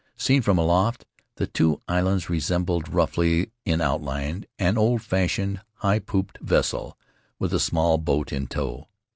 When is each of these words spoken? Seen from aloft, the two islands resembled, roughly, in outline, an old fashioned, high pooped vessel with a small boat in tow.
Seen 0.17 0.41
from 0.41 0.57
aloft, 0.57 1.05
the 1.35 1.45
two 1.45 1.79
islands 1.87 2.27
resembled, 2.27 2.89
roughly, 2.91 3.51
in 3.65 3.81
outline, 3.81 4.47
an 4.57 4.75
old 4.75 5.03
fashioned, 5.03 5.61
high 5.75 5.99
pooped 5.99 6.39
vessel 6.39 6.97
with 7.37 7.53
a 7.53 7.59
small 7.59 7.99
boat 7.99 8.33
in 8.33 8.47
tow. 8.47 8.87